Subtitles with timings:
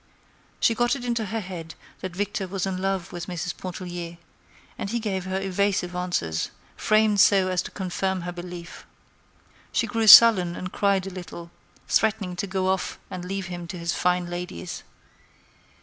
[0.59, 3.55] She got it into her head that Victor was in love with Mrs.
[3.55, 4.17] Pontellier,
[4.75, 8.87] and he gave her evasive answers, framed so as to confirm her belief.
[9.71, 11.51] She grew sullen and cried a little,
[11.87, 14.81] threatening to go off and leave him to his fine ladies.